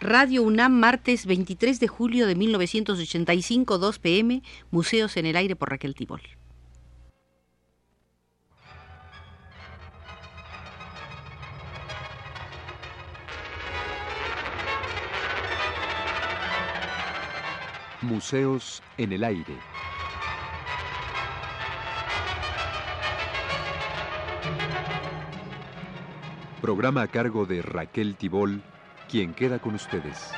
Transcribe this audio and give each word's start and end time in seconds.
Radio 0.00 0.44
UNAM, 0.44 0.78
martes 0.78 1.26
23 1.26 1.80
de 1.80 1.88
julio 1.88 2.28
de 2.28 2.36
1985, 2.36 3.78
2 3.78 3.98
pm, 3.98 4.42
Museos 4.70 5.16
en 5.16 5.26
el 5.26 5.34
Aire 5.34 5.56
por 5.56 5.70
Raquel 5.70 5.96
Tibol. 5.96 6.20
Museos 18.02 18.84
en 18.98 19.12
el 19.12 19.24
Aire. 19.24 19.56
Programa 26.62 27.02
a 27.02 27.08
cargo 27.08 27.46
de 27.46 27.62
Raquel 27.62 28.14
Tibol, 28.14 28.62
quien 29.08 29.34
queda 29.34 29.58
con 29.58 29.74
ustedes. 29.74 30.30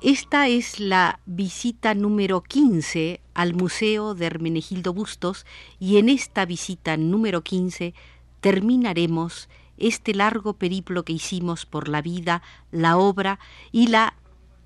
Esta 0.00 0.48
es 0.48 0.80
la 0.80 1.20
visita 1.26 1.92
número 1.92 2.42
15 2.42 3.20
al 3.34 3.54
Museo 3.54 4.14
de 4.14 4.26
Hermenegildo 4.26 4.94
Bustos 4.94 5.44
y 5.78 5.98
en 5.98 6.08
esta 6.08 6.46
visita 6.46 6.96
número 6.96 7.42
15 7.42 7.94
terminaremos 8.40 9.48
este 9.76 10.14
largo 10.14 10.54
periplo 10.54 11.04
que 11.04 11.12
hicimos 11.12 11.66
por 11.66 11.88
la 11.88 12.02
vida, 12.02 12.42
la 12.72 12.96
obra 12.96 13.38
y 13.72 13.88
la 13.88 14.14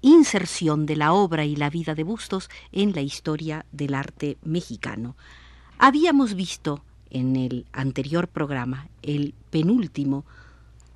inserción 0.00 0.86
de 0.86 0.96
la 0.96 1.12
obra 1.12 1.44
y 1.44 1.54
la 1.56 1.70
vida 1.70 1.94
de 1.94 2.02
Bustos 2.02 2.50
en 2.72 2.92
la 2.92 3.02
historia 3.02 3.66
del 3.72 3.94
arte 3.94 4.36
mexicano. 4.42 5.16
Habíamos 5.78 6.34
visto 6.34 6.82
en 7.10 7.36
el 7.36 7.66
anterior 7.72 8.26
programa, 8.28 8.88
el 9.02 9.34
penúltimo 9.50 10.24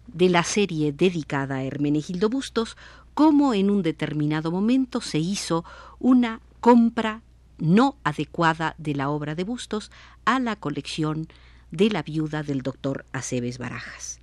de 0.06 0.29
la 0.29 0.42
serie 0.45 0.92
dedicada 0.92 1.56
a 1.56 1.64
Hermenegildo 1.64 2.29
Bustos, 2.29 2.77
cómo 3.14 3.55
en 3.55 3.70
un 3.70 3.83
determinado 3.83 4.51
momento 4.51 5.01
se 5.01 5.19
hizo 5.19 5.64
una 5.98 6.41
compra 6.61 7.23
no 7.58 7.97
adecuada 8.03 8.75
de 8.79 8.95
la 8.95 9.08
obra 9.08 9.34
de 9.34 9.45
Bustos 9.45 9.91
a 10.25 10.39
la 10.39 10.56
colección 10.56 11.29
de 11.70 11.91
la 11.91 12.03
viuda 12.03 12.42
del 12.42 12.62
doctor 12.62 13.05
Aceves 13.12 13.59
Barajas. 13.59 14.20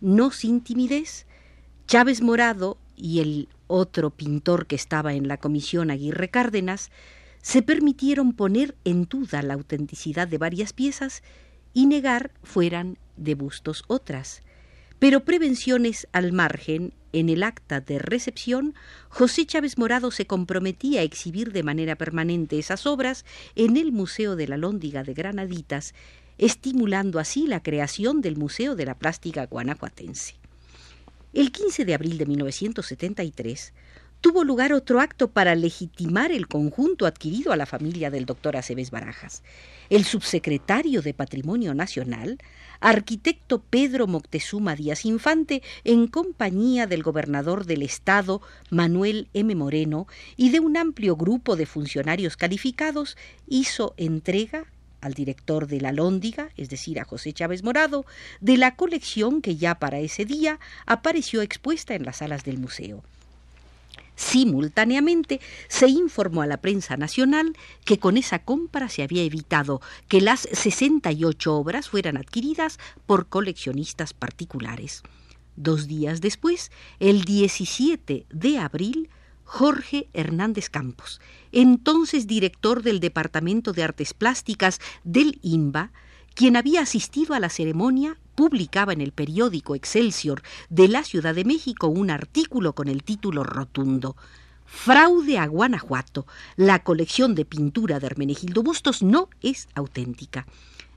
No 0.00 0.30
sin 0.30 0.60
timidez, 0.60 1.26
Chávez 1.86 2.20
Morado 2.22 2.78
y 2.96 3.20
el 3.20 3.48
otro 3.66 4.10
pintor 4.10 4.66
que 4.66 4.76
estaba 4.76 5.14
en 5.14 5.28
la 5.28 5.38
comisión 5.38 5.90
Aguirre 5.90 6.28
Cárdenas 6.28 6.90
se 7.42 7.62
permitieron 7.62 8.32
poner 8.32 8.74
en 8.84 9.04
duda 9.04 9.42
la 9.42 9.54
autenticidad 9.54 10.26
de 10.26 10.38
varias 10.38 10.72
piezas 10.72 11.22
y 11.74 11.86
negar 11.86 12.30
fueran 12.42 12.98
de 13.16 13.34
Bustos 13.34 13.84
otras. 13.86 14.42
Pero 14.98 15.24
prevenciones 15.24 16.08
al 16.12 16.32
margen 16.32 16.94
en 17.12 17.28
el 17.28 17.42
acta 17.42 17.80
de 17.80 17.98
recepción, 17.98 18.74
José 19.08 19.44
Chávez 19.46 19.76
Morado 19.76 20.10
se 20.10 20.26
comprometía 20.26 21.00
a 21.00 21.04
exhibir 21.04 21.52
de 21.52 21.62
manera 21.62 21.96
permanente 21.96 22.58
esas 22.58 22.86
obras 22.86 23.24
en 23.54 23.76
el 23.76 23.92
Museo 23.92 24.36
de 24.36 24.48
la 24.48 24.56
Lóndiga 24.56 25.04
de 25.04 25.14
Granaditas, 25.14 25.94
estimulando 26.38 27.18
así 27.18 27.46
la 27.46 27.62
creación 27.62 28.20
del 28.20 28.36
Museo 28.36 28.74
de 28.74 28.86
la 28.86 28.98
Plástica 28.98 29.46
Guanajuatense. 29.46 30.34
El 31.32 31.52
15 31.52 31.84
de 31.84 31.94
abril 31.94 32.18
de 32.18 32.26
1973, 32.26 33.72
tuvo 34.24 34.42
lugar 34.42 34.72
otro 34.72 35.00
acto 35.00 35.28
para 35.32 35.54
legitimar 35.54 36.32
el 36.32 36.48
conjunto 36.48 37.04
adquirido 37.04 37.52
a 37.52 37.56
la 37.56 37.66
familia 37.66 38.10
del 38.10 38.24
doctor 38.24 38.56
Aceves 38.56 38.90
Barajas. 38.90 39.42
El 39.90 40.04
subsecretario 40.04 41.02
de 41.02 41.12
Patrimonio 41.12 41.74
Nacional, 41.74 42.38
arquitecto 42.80 43.60
Pedro 43.60 44.06
Moctezuma 44.06 44.76
Díaz 44.76 45.04
Infante, 45.04 45.62
en 45.84 46.06
compañía 46.06 46.86
del 46.86 47.02
gobernador 47.02 47.66
del 47.66 47.82
estado, 47.82 48.40
Manuel 48.70 49.28
M. 49.34 49.54
Moreno, 49.54 50.06
y 50.38 50.48
de 50.48 50.60
un 50.60 50.78
amplio 50.78 51.16
grupo 51.16 51.54
de 51.54 51.66
funcionarios 51.66 52.38
calificados, 52.38 53.18
hizo 53.46 53.92
entrega 53.98 54.64
al 55.04 55.12
director 55.12 55.66
de 55.66 55.80
la 55.80 55.92
Lóndiga, 55.92 56.48
es 56.56 56.70
decir, 56.70 56.98
a 56.98 57.04
José 57.04 57.32
Chávez 57.34 57.62
Morado, 57.62 58.06
de 58.40 58.56
la 58.56 58.74
colección 58.74 59.42
que 59.42 59.56
ya 59.56 59.74
para 59.74 59.98
ese 59.98 60.24
día 60.24 60.58
apareció 60.86 61.42
expuesta 61.42 61.94
en 61.94 62.04
las 62.04 62.16
salas 62.16 62.44
del 62.44 62.58
museo. 62.58 63.04
Simultáneamente 64.16 65.40
se 65.68 65.88
informó 65.88 66.40
a 66.42 66.46
la 66.46 66.56
prensa 66.56 66.96
nacional 66.96 67.54
que 67.84 67.98
con 67.98 68.16
esa 68.16 68.38
compra 68.38 68.88
se 68.88 69.02
había 69.02 69.22
evitado 69.22 69.82
que 70.08 70.20
las 70.20 70.48
68 70.52 71.54
obras 71.54 71.88
fueran 71.90 72.16
adquiridas 72.16 72.78
por 73.06 73.26
coleccionistas 73.26 74.14
particulares. 74.14 75.02
Dos 75.56 75.86
días 75.86 76.20
después, 76.22 76.70
el 76.98 77.24
17 77.24 78.26
de 78.30 78.58
abril, 78.58 79.10
Jorge 79.56 80.08
Hernández 80.14 80.68
Campos, 80.68 81.20
entonces 81.52 82.26
director 82.26 82.82
del 82.82 82.98
Departamento 82.98 83.72
de 83.72 83.84
Artes 83.84 84.12
Plásticas 84.12 84.80
del 85.04 85.38
INBA, 85.42 85.92
quien 86.34 86.56
había 86.56 86.80
asistido 86.80 87.34
a 87.34 87.38
la 87.38 87.48
ceremonia, 87.48 88.18
publicaba 88.34 88.92
en 88.92 89.00
el 89.00 89.12
periódico 89.12 89.76
Excelsior 89.76 90.42
de 90.70 90.88
la 90.88 91.04
Ciudad 91.04 91.36
de 91.36 91.44
México 91.44 91.86
un 91.86 92.10
artículo 92.10 92.74
con 92.74 92.88
el 92.88 93.04
título 93.04 93.44
rotundo 93.44 94.16
Fraude 94.66 95.38
a 95.38 95.46
Guanajuato. 95.46 96.26
La 96.56 96.82
colección 96.82 97.36
de 97.36 97.44
pintura 97.44 98.00
de 98.00 98.08
Hermenegildo 98.08 98.64
Bustos 98.64 99.04
no 99.04 99.28
es 99.40 99.68
auténtica. 99.76 100.48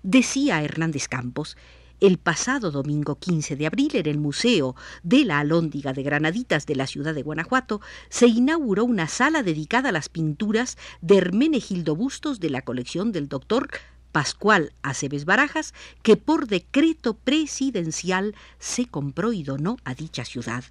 Decía 0.02 0.64
Hernández 0.64 1.08
Campos, 1.08 1.58
el 2.00 2.18
pasado 2.18 2.72
domingo 2.72 3.16
15 3.16 3.56
de 3.56 3.66
abril 3.66 3.96
en 3.96 4.06
el 4.06 4.20
Museo 4.20 4.76
de 5.04 5.26
la 5.26 5.40
Alhóndiga 5.40 5.94
de 5.94 6.04
Granaditas 6.04 6.66
de 6.66 6.76
la 6.76 6.88
ciudad 6.88 7.16
de 7.16 7.24
Guanajuato 7.24 7.82
se 8.10 8.28
inauguró 8.28 8.86
una 8.86 9.08
sala 9.08 9.42
dedicada 9.44 9.90
a 9.90 9.92
las 9.92 10.10
pinturas 10.10 10.78
de 11.02 11.18
Hermenegildo 11.18 11.96
Bustos 11.96 12.40
de 12.40 12.50
la 12.50 12.62
colección 12.62 13.12
del 13.12 13.28
doctor 13.28 13.70
Pascual 14.12 14.74
Aceves 14.84 15.26
Barajas, 15.26 15.74
que 16.04 16.18
por 16.18 16.48
decreto 16.48 17.16
presidencial 17.16 18.36
se 18.60 18.86
compró 18.86 19.34
y 19.34 19.44
donó 19.44 19.78
a 19.84 19.96
dicha 19.96 20.24
ciudad. 20.24 20.64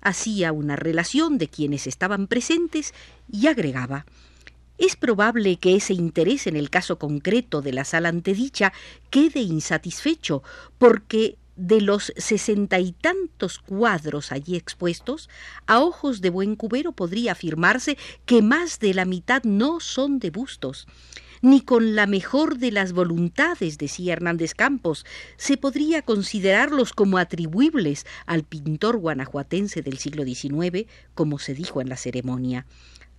Hacía 0.00 0.52
una 0.52 0.76
relación 0.76 1.38
de 1.38 1.48
quienes 1.48 1.86
estaban 1.86 2.26
presentes 2.26 2.92
y 3.30 3.46
agregaba 3.46 4.04
es 4.78 4.96
probable 4.96 5.56
que 5.56 5.76
ese 5.76 5.94
interés 5.94 6.46
en 6.46 6.56
el 6.56 6.70
caso 6.70 6.98
concreto 6.98 7.62
de 7.62 7.72
la 7.72 7.84
sala 7.84 8.08
antedicha 8.08 8.72
quede 9.10 9.40
insatisfecho, 9.40 10.42
porque 10.78 11.38
de 11.56 11.80
los 11.80 12.12
sesenta 12.16 12.80
y 12.80 12.92
tantos 12.92 13.58
cuadros 13.58 14.32
allí 14.32 14.56
expuestos, 14.56 15.28
a 15.66 15.80
ojos 15.80 16.20
de 16.20 16.30
buen 16.30 16.56
cubero 16.56 16.92
podría 16.92 17.32
afirmarse 17.32 17.96
que 18.26 18.42
más 18.42 18.80
de 18.80 18.94
la 18.94 19.04
mitad 19.04 19.44
no 19.44 19.78
son 19.78 20.18
de 20.18 20.30
bustos 20.30 20.86
ni 21.44 21.60
con 21.60 21.94
la 21.94 22.06
mejor 22.06 22.56
de 22.56 22.72
las 22.72 22.94
voluntades, 22.94 23.76
decía 23.76 24.14
Hernández 24.14 24.54
Campos, 24.54 25.04
se 25.36 25.58
podría 25.58 26.00
considerarlos 26.00 26.94
como 26.94 27.18
atribuibles 27.18 28.06
al 28.24 28.44
pintor 28.44 28.96
guanajuatense 28.96 29.82
del 29.82 29.98
siglo 29.98 30.24
XIX, 30.24 30.88
como 31.14 31.38
se 31.38 31.52
dijo 31.52 31.82
en 31.82 31.90
la 31.90 31.98
ceremonia. 31.98 32.64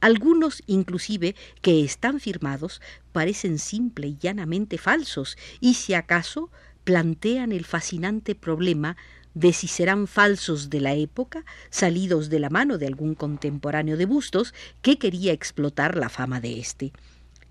Algunos, 0.02 0.62
inclusive, 0.68 1.36
que 1.62 1.84
están 1.84 2.20
firmados, 2.20 2.82
parecen 3.12 3.60
simple 3.60 4.08
y 4.08 4.18
llanamente 4.18 4.78
falsos, 4.78 5.38
y 5.60 5.76
si 5.76 5.94
acaso 5.94 6.52
plantean 6.84 7.52
el 7.52 7.66
fascinante 7.66 8.36
problema 8.36 8.98
de 9.34 9.52
si 9.52 9.68
serán 9.68 10.08
falsos 10.08 10.70
de 10.70 10.80
la 10.80 10.94
época, 10.94 11.44
salidos 11.70 12.30
de 12.30 12.40
la 12.40 12.50
mano 12.50 12.78
de 12.78 12.88
algún 12.88 13.16
contemporáneo 13.16 13.98
de 13.98 14.06
Bustos 14.06 14.54
que 14.82 14.98
quería 14.98 15.34
explotar 15.34 15.98
la 15.98 16.10
fama 16.10 16.40
de 16.40 16.60
éste. 16.60 16.94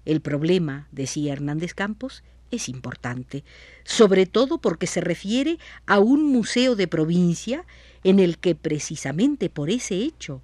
El 0.05 0.21
problema, 0.21 0.89
decía 0.93 1.33
Hernández 1.33 1.75
Campos, 1.75 2.23
es 2.51 2.69
importante, 2.69 3.45
sobre 3.85 4.27
todo 4.27 4.59
porque 4.59 4.87
se 4.87 5.01
refiere 5.01 5.59
a 5.87 5.99
un 5.99 6.25
museo 6.25 6.77
de 6.77 6.89
provincia 6.89 7.65
en 8.03 8.19
el 8.19 8.39
que 8.39 8.55
precisamente 8.55 9.51
por 9.51 9.71
ese 9.71 9.97
hecho, 9.97 10.43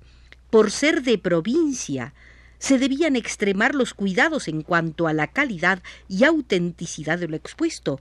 por 0.50 0.70
ser 0.70 1.02
de 1.02 1.18
provincia, 1.18 2.14
se 2.58 2.78
debían 2.78 3.16
extremar 3.16 3.74
los 3.74 3.94
cuidados 3.94 4.46
en 4.48 4.62
cuanto 4.62 5.06
a 5.06 5.12
la 5.12 5.28
calidad 5.28 5.82
y 6.08 6.24
autenticidad 6.24 7.18
de 7.18 7.28
lo 7.28 7.36
expuesto, 7.36 8.00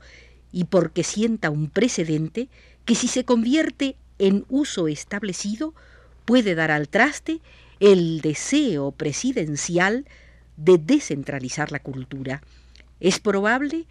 y 0.51 0.65
porque 0.65 1.03
sienta 1.03 1.49
un 1.49 1.69
precedente 1.69 2.49
que 2.85 2.95
si 2.95 3.07
se 3.07 3.23
convierte 3.23 3.95
en 4.17 4.45
uso 4.49 4.87
establecido 4.87 5.73
puede 6.25 6.55
dar 6.55 6.71
al 6.71 6.89
traste 6.89 7.39
el 7.79 8.21
deseo 8.21 8.91
presidencial 8.91 10.05
de 10.57 10.77
descentralizar 10.77 11.71
la 11.71 11.79
cultura. 11.79 12.41
Es 12.99 13.19
probable 13.19 13.87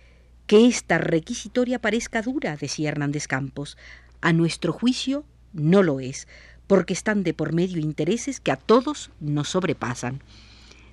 que 0.46 0.66
esta 0.66 0.98
requisitoria 0.98 1.78
parezca 1.78 2.20
dura, 2.20 2.56
decía 2.56 2.90
Hernández 2.90 3.26
Campos. 3.26 3.78
A 4.20 4.32
nuestro 4.32 4.72
juicio 4.72 5.24
no 5.52 5.82
lo 5.82 6.00
es, 6.00 6.28
porque 6.68 6.92
están 6.92 7.24
de 7.24 7.34
por 7.34 7.52
medio 7.52 7.80
intereses 7.80 8.38
que 8.38 8.52
a 8.52 8.56
todos 8.56 9.10
nos 9.18 9.48
sobrepasan. 9.48 10.22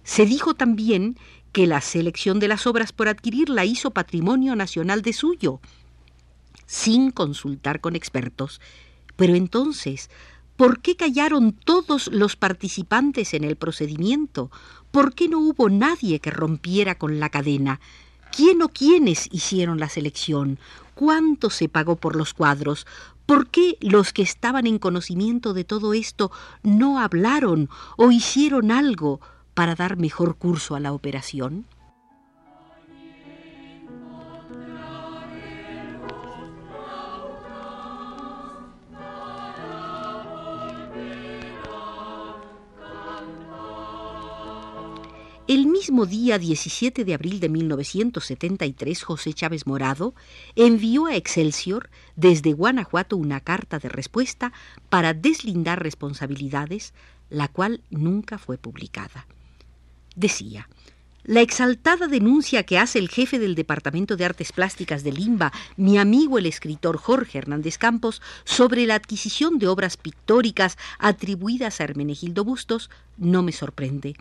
Se 0.04 0.26
dijo 0.26 0.56
también 0.56 1.18
que 1.52 1.68
la 1.68 1.82
selección 1.82 2.40
de 2.40 2.48
las 2.48 2.66
obras 2.66 2.92
por 2.92 3.08
adquirir 3.08 3.50
la 3.50 3.66
hizo 3.66 3.92
patrimonio 3.92 4.56
nacional 4.56 5.02
de 5.04 5.14
suyo, 5.14 5.60
sin 6.66 7.12
consultar 7.12 7.82
con 7.82 7.96
expertos. 7.96 8.62
Pero 9.16 9.36
entonces, 9.36 10.10
¿por 10.58 10.82
qué 10.82 10.96
callaron 10.96 11.54
todos 11.54 12.08
los 12.08 12.36
participantes 12.36 13.34
en 13.34 13.44
el 13.44 13.56
procedimiento? 13.56 14.52
¿Por 14.92 15.14
qué 15.14 15.28
no 15.28 15.40
hubo 15.40 15.70
nadie 15.70 16.20
que 16.20 16.32
rompiera 16.32 16.98
con 16.98 17.20
la 17.20 17.30
cadena? 17.30 17.80
¿Quién 18.36 18.62
o 18.62 18.70
quiénes 18.70 19.30
hicieron 19.32 19.80
la 19.80 19.90
selección? 19.90 20.60
¿Cuánto 20.94 21.50
se 21.50 21.70
pagó 21.70 21.96
por 21.96 22.16
los 22.16 22.34
cuadros? 22.34 22.86
¿Por 23.26 23.48
qué 23.48 23.78
los 23.82 24.14
que 24.14 24.22
estaban 24.22 24.68
en 24.68 24.78
conocimiento 24.78 25.54
de 25.54 25.64
todo 25.64 25.94
esto 25.94 26.32
no 26.62 27.00
hablaron 27.00 27.70
o 27.98 28.12
hicieron 28.12 28.72
algo 28.72 29.20
para 29.54 29.74
dar 29.74 29.98
mejor 29.98 30.36
curso 30.36 30.76
a 30.76 30.80
la 30.80 30.94
operación? 30.94 31.66
El 45.48 45.68
mismo 45.68 46.08
día 46.08 46.40
17 46.40 47.06
de 47.06 47.14
abril 47.14 47.40
de 47.40 47.50
1973, 47.50 49.04
José 49.04 49.32
Chávez 49.32 49.68
Morado 49.68 50.16
envió 50.56 51.06
a 51.06 51.16
Excelsior 51.16 51.92
desde 52.16 52.54
Guanajuato 52.54 53.16
una 53.16 53.42
carta 53.42 53.78
de 53.78 53.88
respuesta 53.88 54.54
para 54.90 55.14
deslindar 55.14 55.84
responsabilidades, 55.84 56.96
la 57.30 57.48
cual 57.48 57.82
nunca 57.92 58.40
fue 58.40 58.58
publicada. 58.58 59.28
Decía, 60.16 60.68
la 61.24 61.42
exaltada 61.42 62.08
denuncia 62.08 62.64
que 62.64 62.80
hace 62.80 62.98
el 62.98 63.10
jefe 63.10 63.38
del 63.38 63.54
Departamento 63.54 64.16
de 64.16 64.26
Artes 64.26 64.52
Plásticas 64.52 65.04
de 65.04 65.12
Limba, 65.12 65.54
mi 65.78 66.00
amigo 66.00 66.40
el 66.40 66.48
escritor 66.48 66.98
Jorge 66.98 67.38
Hernández 67.38 67.78
Campos, 67.78 68.20
sobre 68.46 68.88
la 68.88 68.96
adquisición 68.96 69.60
de 69.60 69.68
obras 69.68 69.96
pictóricas 69.96 70.76
atribuidas 70.98 71.82
a 71.82 71.84
Hermenegildo 71.84 72.44
Bustos, 72.44 72.90
no 73.18 73.44
me 73.44 73.52
sorprende. 73.52 74.16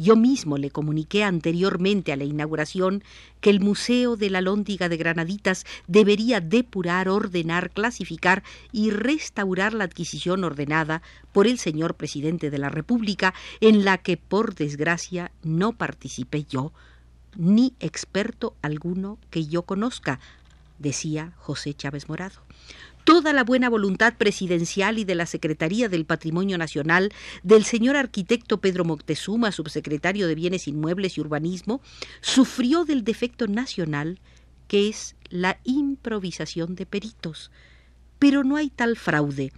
Yo 0.00 0.14
mismo 0.14 0.58
le 0.58 0.70
comuniqué 0.70 1.24
anteriormente 1.24 2.12
a 2.12 2.16
la 2.16 2.22
inauguración 2.22 3.02
que 3.40 3.50
el 3.50 3.58
Museo 3.58 4.14
de 4.14 4.30
la 4.30 4.40
Lóndiga 4.40 4.88
de 4.88 4.96
Granaditas 4.96 5.66
debería 5.88 6.40
depurar, 6.40 7.08
ordenar, 7.08 7.70
clasificar 7.70 8.44
y 8.70 8.90
restaurar 8.90 9.74
la 9.74 9.82
adquisición 9.82 10.44
ordenada 10.44 11.02
por 11.32 11.48
el 11.48 11.58
señor 11.58 11.96
presidente 11.96 12.48
de 12.48 12.58
la 12.58 12.68
República, 12.68 13.34
en 13.60 13.84
la 13.84 13.98
que, 13.98 14.16
por 14.16 14.54
desgracia, 14.54 15.32
no 15.42 15.72
participé 15.72 16.44
yo, 16.44 16.72
ni 17.36 17.74
experto 17.80 18.54
alguno 18.62 19.18
que 19.30 19.46
yo 19.46 19.62
conozca, 19.62 20.20
decía 20.78 21.32
José 21.38 21.74
Chávez 21.74 22.08
Morado 22.08 22.40
toda 23.08 23.32
la 23.32 23.42
buena 23.42 23.70
voluntad 23.70 24.18
presidencial 24.18 24.98
y 24.98 25.04
de 25.06 25.14
la 25.14 25.24
Secretaría 25.24 25.88
del 25.88 26.04
Patrimonio 26.04 26.58
Nacional, 26.58 27.10
del 27.42 27.64
señor 27.64 27.96
arquitecto 27.96 28.60
Pedro 28.60 28.84
Moctezuma, 28.84 29.50
subsecretario 29.50 30.28
de 30.28 30.34
Bienes 30.34 30.68
Inmuebles 30.68 31.16
y 31.16 31.22
Urbanismo, 31.22 31.80
sufrió 32.20 32.84
del 32.84 33.04
defecto 33.04 33.46
nacional 33.46 34.20
que 34.66 34.90
es 34.90 35.16
la 35.30 35.58
improvisación 35.64 36.74
de 36.74 36.84
peritos. 36.84 37.50
Pero 38.18 38.44
no 38.44 38.56
hay 38.56 38.68
tal 38.68 38.94
fraude. 38.94 39.52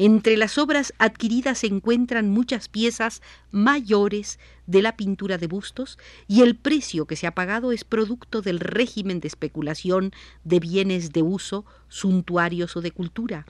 Entre 0.00 0.36
las 0.36 0.58
obras 0.58 0.94
adquiridas 0.98 1.58
se 1.58 1.66
encuentran 1.66 2.30
muchas 2.30 2.68
piezas 2.68 3.20
mayores 3.50 4.38
de 4.68 4.80
la 4.80 4.96
pintura 4.96 5.38
de 5.38 5.48
bustos 5.48 5.98
y 6.28 6.42
el 6.42 6.54
precio 6.54 7.06
que 7.06 7.16
se 7.16 7.26
ha 7.26 7.34
pagado 7.34 7.72
es 7.72 7.82
producto 7.82 8.40
del 8.40 8.60
régimen 8.60 9.18
de 9.18 9.26
especulación 9.26 10.12
de 10.44 10.60
bienes 10.60 11.12
de 11.12 11.22
uso, 11.22 11.64
suntuarios 11.88 12.76
o 12.76 12.80
de 12.80 12.92
cultura. 12.92 13.44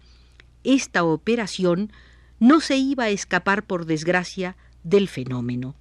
Esta 0.65 1.05
operación 1.05 1.93
no 2.41 2.61
se 2.61 2.79
iba 2.79 3.05
a 3.05 3.11
escapar 3.11 3.63
por 3.63 3.85
desgracia 3.85 4.57
del 4.85 5.09
fenómeno. 5.09 5.75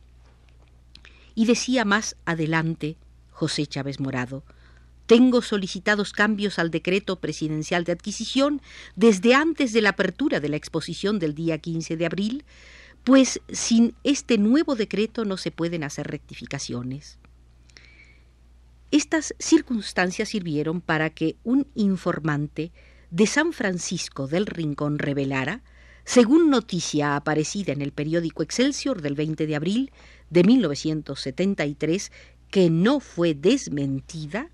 Y 1.33 1.45
decía 1.45 1.85
más 1.85 2.17
adelante 2.25 2.97
José 3.31 3.67
Chávez 3.67 4.01
Morado, 4.01 4.43
tengo 5.07 5.41
solicitados 5.41 6.13
cambios 6.13 6.59
al 6.59 6.69
decreto 6.69 7.19
presidencial 7.19 7.85
de 7.85 7.93
adquisición 7.93 8.61
desde 8.95 9.33
antes 9.33 9.73
de 9.73 9.81
la 9.81 9.89
apertura 9.89 10.39
de 10.39 10.49
la 10.49 10.57
exposición 10.57 11.17
del 11.17 11.33
día 11.33 11.57
15 11.57 11.97
de 11.97 12.05
abril, 12.05 12.45
pues 13.03 13.41
sin 13.49 13.95
este 14.03 14.37
nuevo 14.37 14.75
decreto 14.75 15.25
no 15.25 15.37
se 15.37 15.49
pueden 15.49 15.83
hacer 15.83 16.07
rectificaciones. 16.07 17.19
Estas 18.91 19.33
circunstancias 19.39 20.29
sirvieron 20.29 20.81
para 20.81 21.09
que 21.09 21.37
un 21.43 21.67
informante 21.75 22.71
de 23.09 23.27
San 23.27 23.53
Francisco 23.53 24.27
del 24.27 24.45
Rincón 24.45 24.99
revelara, 24.99 25.61
según 26.03 26.49
noticia 26.49 27.15
aparecida 27.15 27.71
en 27.71 27.81
el 27.81 27.91
periódico 27.91 28.43
Excelsior 28.43 29.01
del 29.01 29.15
20 29.15 29.47
de 29.47 29.55
abril 29.55 29.91
de 30.29 30.43
1973, 30.43 32.11
que 32.49 32.69
no 32.69 32.99
fue 32.99 33.33
desmentida, 33.33 34.49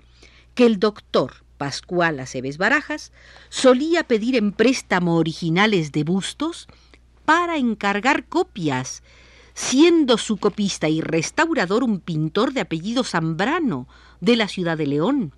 que 0.55 0.65
el 0.65 0.79
doctor 0.79 1.43
Pascual 1.57 2.19
Aceves 2.19 2.57
Barajas 2.57 3.11
solía 3.49 4.03
pedir 4.03 4.35
en 4.35 4.51
préstamo 4.51 5.15
originales 5.15 5.91
de 5.91 6.03
bustos 6.03 6.67
para 7.25 7.57
encargar 7.57 8.25
copias, 8.25 9.01
siendo 9.53 10.17
su 10.17 10.37
copista 10.37 10.89
y 10.89 11.01
restaurador 11.01 11.83
un 11.83 11.99
pintor 11.99 12.53
de 12.53 12.61
apellido 12.61 13.03
Zambrano, 13.03 13.87
de 14.19 14.35
la 14.35 14.47
ciudad 14.47 14.77
de 14.77 14.87
León. 14.87 15.33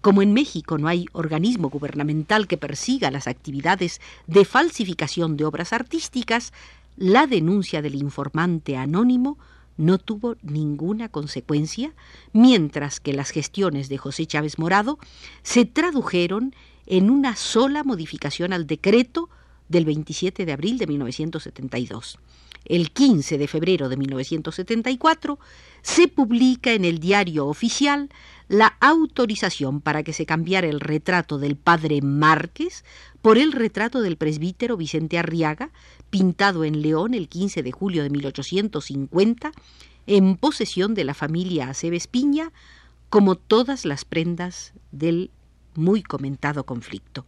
Como 0.00 0.22
en 0.22 0.32
México 0.32 0.78
no 0.78 0.88
hay 0.88 1.06
organismo 1.12 1.68
gubernamental 1.68 2.46
que 2.46 2.56
persiga 2.56 3.10
las 3.10 3.26
actividades 3.26 4.00
de 4.26 4.46
falsificación 4.46 5.36
de 5.36 5.44
obras 5.44 5.74
artísticas, 5.74 6.52
la 6.96 7.26
denuncia 7.26 7.82
del 7.82 7.96
informante 7.96 8.76
anónimo 8.76 9.38
no 9.80 9.96
tuvo 9.96 10.36
ninguna 10.42 11.08
consecuencia, 11.08 11.94
mientras 12.34 13.00
que 13.00 13.14
las 13.14 13.30
gestiones 13.30 13.88
de 13.88 13.96
José 13.96 14.26
Chávez 14.26 14.58
Morado 14.58 14.98
se 15.42 15.64
tradujeron 15.64 16.54
en 16.84 17.08
una 17.08 17.34
sola 17.34 17.82
modificación 17.82 18.52
al 18.52 18.66
decreto 18.66 19.30
del 19.68 19.86
27 19.86 20.44
de 20.44 20.52
abril 20.52 20.76
de 20.76 20.86
1972. 20.86 22.18
El 22.64 22.90
15 22.90 23.38
de 23.38 23.48
febrero 23.48 23.88
de 23.88 23.96
1974 23.96 25.38
se 25.82 26.08
publica 26.08 26.72
en 26.72 26.84
el 26.84 26.98
diario 26.98 27.46
oficial 27.46 28.10
la 28.48 28.76
autorización 28.80 29.80
para 29.80 30.02
que 30.02 30.12
se 30.12 30.26
cambiara 30.26 30.68
el 30.68 30.80
retrato 30.80 31.38
del 31.38 31.56
padre 31.56 32.02
Márquez 32.02 32.84
por 33.22 33.38
el 33.38 33.52
retrato 33.52 34.00
del 34.00 34.16
presbítero 34.16 34.76
Vicente 34.76 35.18
Arriaga, 35.18 35.70
pintado 36.10 36.64
en 36.64 36.82
León 36.82 37.14
el 37.14 37.28
15 37.28 37.62
de 37.62 37.72
julio 37.72 38.02
de 38.02 38.10
1850, 38.10 39.52
en 40.06 40.36
posesión 40.36 40.94
de 40.94 41.04
la 41.04 41.14
familia 41.14 41.70
Aceves 41.70 42.06
Piña, 42.06 42.52
como 43.08 43.36
todas 43.36 43.84
las 43.84 44.04
prendas 44.04 44.72
del 44.90 45.30
muy 45.74 46.02
comentado 46.02 46.64
conflicto. 46.64 47.24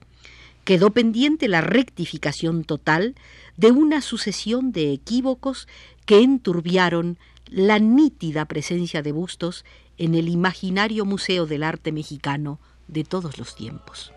Quedó 0.64 0.90
pendiente 0.90 1.49
la 1.49 1.61
rectificación 1.61 2.64
total 2.64 3.14
de 3.57 3.73
una 3.73 4.00
sucesión 4.00 4.73
de 4.73 4.92
equívocos 4.92 5.69
que 6.07 6.23
enturbiaron 6.23 7.19
la 7.47 7.78
nítida 7.78 8.45
presencia 8.47 9.02
de 9.02 9.12
bustos 9.12 9.64
en 9.99 10.14
el 10.14 10.28
imaginario 10.28 11.04
Museo 11.04 11.47
del 11.47 11.62
Arte 11.62 11.92
Mexicano 11.92 12.61
de 12.88 13.04
todos 13.04 13.38
los 13.38 13.54
tiempos. 13.54 14.12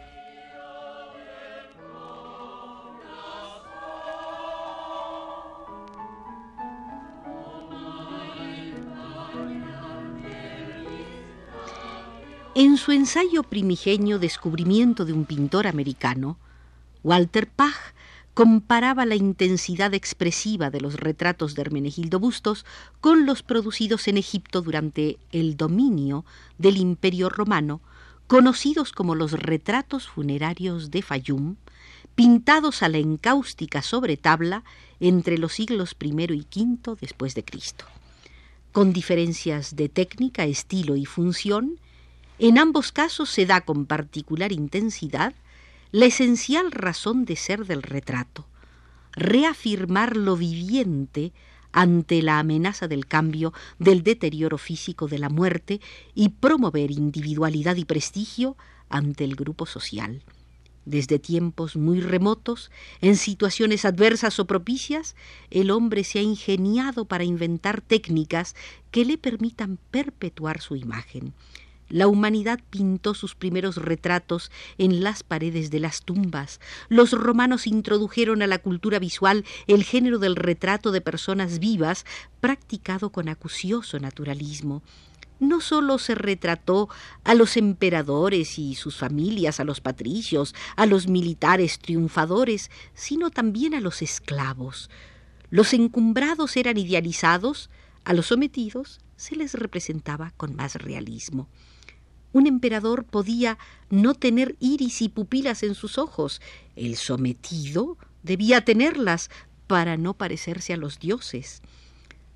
En 12.58 12.78
su 12.78 12.94
ensayo 12.94 13.44
primigenio 13.44 14.18
Descubrimiento 14.18 15.04
de 15.04 15.12
un 15.12 15.26
pintor 15.26 15.68
americano, 15.68 16.38
Walter 17.04 17.50
Pach 17.50 17.76
comparaba 18.34 19.06
la 19.06 19.16
intensidad 19.16 19.94
expresiva 19.94 20.70
de 20.70 20.80
los 20.80 20.94
retratos 20.94 21.54
de 21.54 21.64
Hermenegildo 21.64 22.18
Bustos 22.18 22.66
con 23.02 23.26
los 23.26 23.44
producidos 23.44 24.08
en 24.08 24.18
Egipto 24.18 24.62
durante 24.62 25.18
el 25.34 25.58
dominio 25.58 26.24
del 26.58 26.78
Imperio 26.78 27.28
Romano, 27.28 27.82
conocidos 28.26 28.94
como 28.94 29.16
los 29.16 29.34
retratos 29.34 30.08
funerarios 30.08 30.92
de 30.92 31.02
Fayum, 31.02 31.58
pintados 32.16 32.84
a 32.84 32.88
la 32.88 33.00
encáustica 33.00 33.82
sobre 33.82 34.16
tabla 34.16 34.64
entre 35.02 35.38
los 35.38 35.52
siglos 35.52 35.94
I 36.00 36.08
y 36.08 36.48
V 36.56 36.96
después 37.02 37.36
de 37.36 37.44
Cristo. 37.44 37.84
Con 38.72 38.94
diferencias 38.94 39.76
de 39.76 39.90
técnica, 39.90 40.46
estilo 40.46 40.96
y 40.96 41.04
función, 41.04 41.82
En 42.38 42.58
ambos 42.58 42.92
casos 42.92 43.30
se 43.30 43.46
da 43.46 43.62
con 43.62 43.86
particular 43.86 44.52
intensidad 44.52 45.34
la 45.92 46.06
esencial 46.06 46.72
razón 46.72 47.24
de 47.24 47.38
ser 47.38 47.66
del 47.66 47.82
retrato, 47.82 48.46
reafirmar 49.14 50.18
lo 50.18 50.36
viviente 50.36 51.32
ante 51.72 52.22
la 52.22 52.40
amenaza 52.40 52.90
del 52.90 53.06
cambio, 53.06 53.54
del 53.80 54.04
deterioro 54.04 54.58
físico, 54.58 55.08
de 55.08 55.20
la 55.20 55.30
muerte, 55.30 55.80
y 56.14 56.30
promover 56.30 56.92
individualidad 56.92 57.78
y 57.78 57.86
prestigio 57.86 58.58
ante 58.90 59.24
el 59.24 59.36
grupo 59.36 59.66
social. 59.66 60.22
Desde 60.84 61.20
tiempos 61.20 61.78
muy 61.78 62.02
remotos, 62.02 62.70
en 63.00 63.16
situaciones 63.16 63.86
adversas 63.86 64.40
o 64.40 64.46
propicias, 64.46 65.16
el 65.52 65.72
hombre 65.72 66.04
se 66.04 66.20
ha 66.20 66.22
ingeniado 66.22 67.06
para 67.06 67.24
inventar 67.24 67.80
técnicas 67.82 68.56
que 68.92 69.06
le 69.06 69.18
permitan 69.18 69.80
perpetuar 69.90 70.62
su 70.62 70.76
imagen. 70.76 71.34
La 71.90 72.08
humanidad 72.08 72.60
pintó 72.72 73.14
sus 73.14 73.36
primeros 73.36 73.76
retratos 73.78 74.52
en 74.80 75.04
las 75.04 75.22
paredes 75.22 75.70
de 75.70 75.80
las 75.80 76.04
tumbas. 76.04 76.60
Los 76.90 77.12
romanos 77.12 77.68
introdujeron 77.68 78.42
a 78.42 78.48
la 78.48 78.58
cultura 78.58 78.98
visual 78.98 79.46
el 79.68 79.84
género 79.84 80.18
del 80.18 80.36
retrato 80.36 80.92
de 80.92 81.02
personas 81.02 81.60
vivas, 81.60 82.06
practicado 82.42 83.12
con 83.12 83.30
acucioso 83.30 84.00
naturalismo. 84.00 84.82
No 85.40 85.62
sólo 85.62 86.00
se 86.00 86.16
retrató 86.16 86.90
a 87.24 87.36
los 87.36 87.58
emperadores 87.58 88.58
y 88.58 88.74
sus 88.74 88.96
familias, 88.98 89.60
a 89.60 89.66
los 89.66 89.82
patricios, 89.82 90.56
a 90.78 90.86
los 90.86 91.08
militares 91.08 91.78
triunfadores, 91.78 92.72
sino 92.94 93.30
también 93.30 93.76
a 93.76 93.82
los 93.82 94.02
esclavos. 94.02 94.90
Los 95.50 95.74
encumbrados 95.74 96.56
eran 96.58 96.78
idealizados, 96.78 97.70
a 98.06 98.14
los 98.14 98.28
sometidos 98.28 99.00
se 99.18 99.36
les 99.36 99.54
representaba 99.54 100.32
con 100.38 100.56
más 100.56 100.76
realismo. 100.76 101.48
Un 102.36 102.48
emperador 102.48 103.06
podía 103.06 103.58
no 103.90 104.14
tener 104.14 104.58
iris 104.60 105.02
y 105.02 105.08
pupilas 105.08 105.64
en 105.64 105.74
sus 105.74 105.98
ojos. 105.98 106.42
El 106.76 106.98
sometido 106.98 107.98
debía 108.24 108.66
tenerlas 108.66 109.30
para 109.68 109.96
no 109.96 110.16
parecerse 110.16 110.74
a 110.74 110.78
los 110.78 111.00
dioses. 111.00 111.62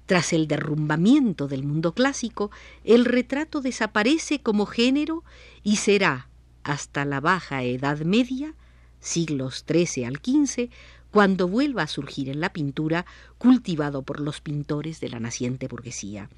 Tras 0.05 0.31
el 0.31 0.47
derrumbamiento 0.47 1.49
del 1.49 1.65
mundo 1.65 1.93
clásico, 1.93 2.49
el 2.85 3.03
retrato 3.03 3.59
desaparece 3.59 4.39
como 4.41 4.65
género 4.67 5.25
y 5.63 5.75
será, 5.75 6.29
hasta 6.63 7.03
la 7.03 7.19
baja 7.19 7.63
Edad 7.63 7.99
Media, 7.99 8.55
siglos 9.01 9.65
XIII 9.67 10.05
al 10.05 10.21
XV, 10.23 10.69
cuando 11.11 11.49
vuelva 11.49 11.81
a 11.81 11.87
surgir 11.87 12.29
en 12.29 12.39
la 12.39 12.53
pintura, 12.53 13.05
cultivado 13.37 14.03
por 14.03 14.21
los 14.21 14.39
pintores 14.39 15.01
de 15.01 15.09
la 15.09 15.19
naciente 15.19 15.67
burguesía. 15.67 16.29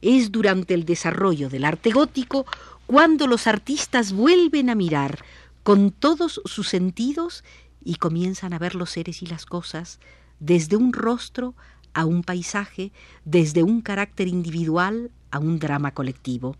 Es 0.00 0.30
durante 0.30 0.74
el 0.74 0.84
desarrollo 0.84 1.48
del 1.48 1.64
arte 1.64 1.90
gótico 1.90 2.46
cuando 2.88 3.26
los 3.26 3.46
artistas 3.46 4.14
vuelven 4.14 4.70
a 4.70 4.74
mirar 4.74 5.22
con 5.62 5.90
todos 5.90 6.40
sus 6.46 6.68
sentidos 6.68 7.44
y 7.84 7.96
comienzan 7.96 8.54
a 8.54 8.58
ver 8.58 8.74
los 8.74 8.88
seres 8.88 9.20
y 9.20 9.26
las 9.26 9.44
cosas 9.44 10.00
desde 10.40 10.76
un 10.76 10.94
rostro 10.94 11.54
a 11.92 12.06
un 12.06 12.22
paisaje, 12.22 12.90
desde 13.26 13.62
un 13.62 13.82
carácter 13.82 14.26
individual 14.26 15.10
a 15.30 15.38
un 15.38 15.58
drama 15.58 15.92
colectivo. 15.92 16.56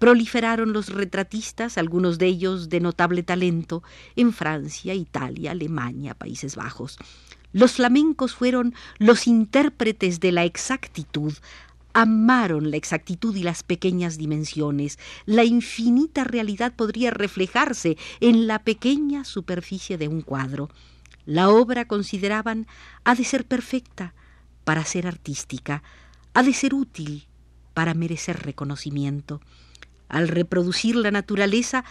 Proliferaron 0.00 0.72
los 0.72 0.88
retratistas, 0.88 1.78
algunos 1.78 2.18
de 2.18 2.26
ellos 2.26 2.68
de 2.68 2.80
notable 2.80 3.22
talento, 3.22 3.84
en 4.16 4.32
Francia, 4.32 4.92
Italia, 4.92 5.52
Alemania, 5.52 6.14
Países 6.14 6.56
Bajos. 6.56 6.98
Los 7.52 7.74
flamencos 7.74 8.34
fueron 8.34 8.74
los 8.98 9.28
intérpretes 9.28 10.18
de 10.18 10.32
la 10.32 10.42
exactitud, 10.42 11.32
amaron 11.94 12.70
la 12.70 12.76
exactitud 12.76 13.34
y 13.34 13.42
las 13.42 13.62
pequeñas 13.62 14.18
dimensiones. 14.18 14.98
La 15.24 15.44
infinita 15.44 16.24
realidad 16.24 16.74
podría 16.74 17.10
reflejarse 17.10 17.96
en 18.20 18.46
la 18.46 18.58
pequeña 18.58 19.24
superficie 19.24 19.96
de 19.96 20.08
un 20.08 20.20
cuadro. 20.20 20.68
La 21.24 21.48
obra, 21.48 21.86
consideraban, 21.86 22.66
ha 23.04 23.14
de 23.14 23.24
ser 23.24 23.46
perfecta 23.46 24.12
para 24.64 24.84
ser 24.84 25.06
artística, 25.06 25.82
ha 26.34 26.42
de 26.42 26.52
ser 26.52 26.74
útil 26.74 27.28
para 27.72 27.94
merecer 27.94 28.42
reconocimiento. 28.42 29.40
Al 30.08 30.28
reproducir 30.28 30.96
la 30.96 31.10
naturaleza, 31.10 31.84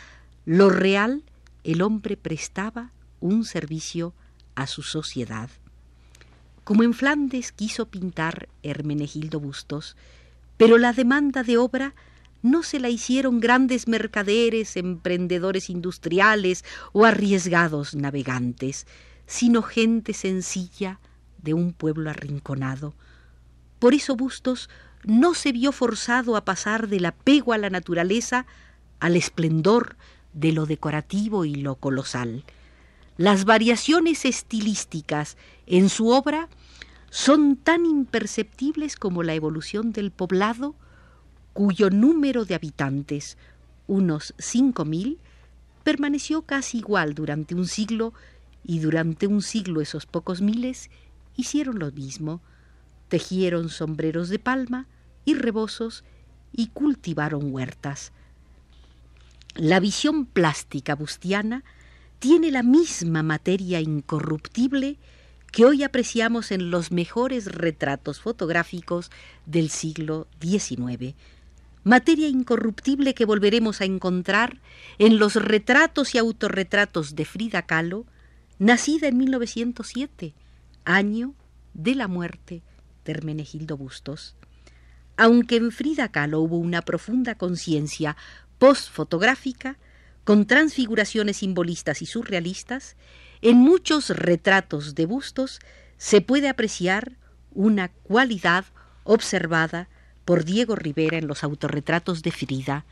lo 0.45 0.69
real, 0.69 1.23
el 1.63 1.81
hombre 1.81 2.17
prestaba 2.17 2.91
un 3.21 3.45
servicio 3.45 4.13
a 4.55 4.67
su 4.67 4.83
sociedad. 4.83 5.49
Como 6.63 6.83
en 6.83 6.93
Flandes 6.93 7.51
quiso 7.51 7.87
pintar 7.87 8.47
Hermenegildo 8.63 9.39
Bustos, 9.39 9.97
pero 10.55 10.77
la 10.77 10.93
demanda 10.93 11.43
de 11.43 11.57
obra 11.57 11.93
no 12.41 12.63
se 12.63 12.79
la 12.79 12.89
hicieron 12.89 13.39
grandes 13.39 13.87
mercaderes, 13.87 14.77
emprendedores 14.77 15.69
industriales 15.69 16.63
o 16.91 17.05
arriesgados 17.05 17.95
navegantes, 17.95 18.87
sino 19.25 19.61
gente 19.61 20.13
sencilla 20.13 20.99
de 21.41 21.53
un 21.53 21.73
pueblo 21.73 22.09
arrinconado. 22.09 22.93
Por 23.79 23.93
eso 23.93 24.15
Bustos 24.15 24.69
no 25.03 25.33
se 25.33 25.51
vio 25.51 25.73
forzado 25.73 26.37
a 26.37 26.45
pasar 26.45 26.87
del 26.87 27.05
apego 27.05 27.51
a 27.51 27.57
la 27.57 27.69
naturaleza 27.69 28.45
al 29.01 29.17
esplendor 29.17 29.97
de 30.31 30.53
lo 30.53 30.65
decorativo 30.65 31.43
y 31.43 31.55
lo 31.55 31.75
colosal. 31.75 32.45
Las 33.17 33.45
variaciones 33.45 34.25
estilísticas 34.25 35.37
en 35.67 35.89
su 35.89 36.09
obra 36.09 36.49
son 37.11 37.55
tan 37.57 37.85
imperceptibles 37.85 38.95
como 38.95 39.21
la 39.21 39.35
evolución 39.35 39.91
del 39.91 40.11
poblado, 40.11 40.75
cuyo 41.53 41.91
número 41.91 42.45
de 42.45 42.55
habitantes, 42.55 43.37
unos 43.85 44.33
cinco 44.39 44.83
mil, 44.83 45.19
permaneció 45.83 46.41
casi 46.41 46.79
igual 46.79 47.13
durante 47.13 47.53
un 47.53 47.67
siglo, 47.67 48.13
y 48.65 48.79
durante 48.79 49.27
un 49.27 49.41
siglo 49.41 49.81
esos 49.81 50.05
pocos 50.05 50.41
miles 50.41 50.89
hicieron 51.35 51.79
lo 51.79 51.91
mismo, 51.91 52.41
tejieron 53.09 53.69
sombreros 53.69 54.29
de 54.29 54.39
palma 54.39 54.87
y 55.25 55.35
rebozos 55.35 56.03
y 56.51 56.67
cultivaron 56.67 57.53
huertas. 57.53 58.11
La 59.55 59.79
visión 59.79 60.25
plástica 60.25 60.95
bustiana 60.95 61.63
tiene 62.23 62.51
la 62.51 62.63
misma 62.63 63.21
materia 63.21 63.81
incorruptible 63.81 64.95
que 65.51 65.65
hoy 65.65 65.83
apreciamos 65.83 66.53
en 66.53 66.71
los 66.71 66.89
mejores 66.89 67.47
retratos 67.47 68.21
fotográficos 68.21 69.11
del 69.45 69.69
siglo 69.69 70.25
XIX, 70.41 71.15
materia 71.83 72.29
incorruptible 72.29 73.13
que 73.13 73.25
volveremos 73.25 73.81
a 73.81 73.83
encontrar 73.83 74.61
en 74.99 75.19
los 75.19 75.35
retratos 75.35 76.15
y 76.15 76.17
autorretratos 76.17 77.17
de 77.17 77.25
Frida 77.25 77.63
Kahlo, 77.63 78.05
nacida 78.57 79.09
en 79.09 79.17
1907, 79.17 80.33
año 80.85 81.33
de 81.73 81.93
la 81.93 82.07
muerte 82.07 82.61
de 83.03 83.11
Hermenegildo 83.11 83.75
Bustos. 83.75 84.37
Aunque 85.17 85.57
en 85.57 85.73
Frida 85.73 86.07
Kahlo 86.07 86.39
hubo 86.39 86.57
una 86.57 86.83
profunda 86.83 87.35
conciencia 87.35 88.15
postfotográfica, 88.59 89.77
con 90.23 90.45
transfiguraciones 90.45 91.37
simbolistas 91.37 92.01
y 92.01 92.05
surrealistas, 92.05 92.95
en 93.41 93.57
muchos 93.57 94.09
retratos 94.09 94.95
de 94.95 95.05
bustos 95.05 95.59
se 95.97 96.21
puede 96.21 96.49
apreciar 96.49 97.13
una 97.53 97.89
cualidad 97.89 98.65
observada 99.03 99.89
por 100.25 100.45
Diego 100.45 100.75
Rivera 100.75 101.17
en 101.17 101.27
los 101.27 101.43
autorretratos 101.43 102.23
de 102.23 102.31
Frida. 102.31 102.85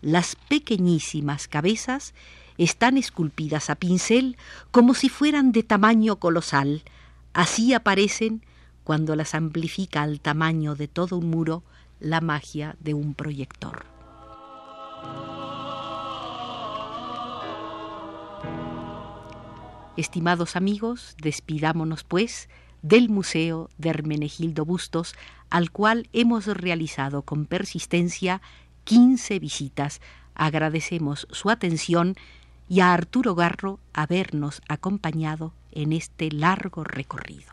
Las 0.00 0.36
pequeñísimas 0.36 1.48
cabezas 1.48 2.14
están 2.56 2.96
esculpidas 2.98 3.70
a 3.70 3.74
pincel 3.74 4.36
como 4.70 4.94
si 4.94 5.08
fueran 5.08 5.50
de 5.52 5.64
tamaño 5.64 6.16
colosal. 6.16 6.82
Así 7.32 7.74
aparecen 7.74 8.42
cuando 8.84 9.16
las 9.16 9.34
amplifica 9.34 10.02
al 10.02 10.20
tamaño 10.20 10.76
de 10.76 10.86
todo 10.86 11.18
un 11.18 11.30
muro 11.30 11.64
la 11.98 12.20
magia 12.20 12.76
de 12.80 12.94
un 12.94 13.14
proyector. 13.14 13.84
Estimados 19.96 20.56
amigos, 20.56 21.14
despidámonos 21.22 22.02
pues 22.02 22.48
del 22.82 23.08
Museo 23.08 23.70
de 23.78 23.90
Hermenegildo 23.90 24.64
Bustos, 24.64 25.14
al 25.50 25.70
cual 25.70 26.08
hemos 26.12 26.46
realizado 26.48 27.22
con 27.22 27.46
persistencia 27.46 28.42
15 28.82 29.38
visitas. 29.38 30.00
Agradecemos 30.34 31.28
su 31.30 31.48
atención 31.48 32.16
y 32.68 32.80
a 32.80 32.92
Arturo 32.92 33.36
Garro 33.36 33.78
habernos 33.92 34.62
acompañado 34.68 35.54
en 35.70 35.92
este 35.92 36.28
largo 36.32 36.82
recorrido. 36.82 37.52